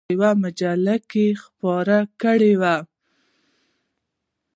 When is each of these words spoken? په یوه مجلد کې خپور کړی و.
په 0.07 0.11
یوه 0.15 0.29
مجلد 0.43 1.01
کې 1.11 1.25
خپور 1.43 1.87
کړی 2.21 2.53
و. 2.61 2.63